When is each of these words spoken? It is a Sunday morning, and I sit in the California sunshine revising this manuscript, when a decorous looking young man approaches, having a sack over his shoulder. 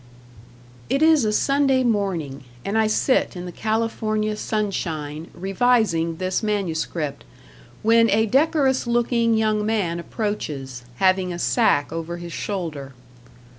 It 0.89 1.03
is 1.03 1.25
a 1.25 1.31
Sunday 1.31 1.83
morning, 1.83 2.43
and 2.65 2.75
I 2.75 2.87
sit 2.87 3.35
in 3.35 3.45
the 3.45 3.51
California 3.51 4.35
sunshine 4.35 5.29
revising 5.31 6.15
this 6.17 6.41
manuscript, 6.41 7.23
when 7.83 8.09
a 8.09 8.25
decorous 8.25 8.87
looking 8.87 9.35
young 9.35 9.63
man 9.63 9.99
approaches, 9.99 10.83
having 10.95 11.31
a 11.31 11.37
sack 11.37 11.93
over 11.93 12.17
his 12.17 12.33
shoulder. 12.33 12.93